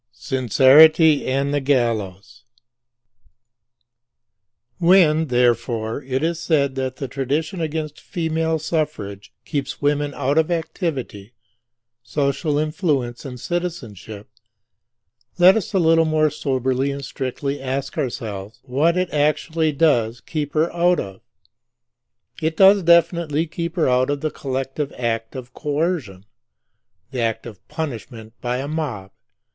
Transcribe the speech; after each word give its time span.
SINCERITY 0.13 1.27
AND 1.27 1.53
THE 1.53 1.59
GALLOWS 1.61 2.41
When, 4.79 5.27
therefore, 5.27 6.01
it 6.01 6.23
is 6.23 6.39
said 6.39 6.73
that 6.73 6.95
the 6.95 7.07
tradition 7.07 7.61
against 7.61 8.01
Female 8.01 8.57
Suffrage 8.57 9.31
keeps 9.45 9.79
women 9.79 10.15
out 10.15 10.39
of 10.39 10.49
activity, 10.49 11.35
social 12.01 12.57
influence 12.57 13.25
and 13.25 13.39
citizenship, 13.39 14.27
let 15.37 15.55
us 15.55 15.71
a 15.71 15.77
little 15.77 16.05
more 16.05 16.31
soberly 16.31 16.89
and 16.89 17.05
strictly 17.05 17.61
ask 17.61 17.95
ourselves 17.95 18.57
what 18.63 18.97
it 18.97 19.11
actually 19.13 19.71
does 19.71 20.19
keep 20.19 20.53
her 20.55 20.73
out 20.75 20.99
of. 20.99 21.21
It 22.41 22.57
does 22.57 22.81
definitely 22.81 23.45
keep 23.45 23.75
her 23.75 23.87
out 23.87 24.09
of 24.09 24.21
the 24.21 24.31
collective 24.31 24.91
act 24.97 25.35
of 25.35 25.53
coercion; 25.53 26.25
the 27.11 27.19
act 27.21 27.45
of 27.45 27.67
punishment 27.67 28.33
by 28.41 28.57
a 28.57 28.67
mob. 28.67 29.11